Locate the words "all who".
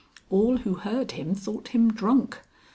0.31-0.73